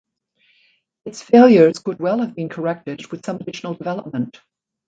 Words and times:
Its 1.05 1.21
failures 1.21 1.77
could 1.77 1.99
well 1.99 2.21
have 2.21 2.33
been 2.33 2.49
corrected 2.49 3.05
with 3.11 3.23
some 3.23 3.35
additional 3.35 3.75
development. 3.75 4.41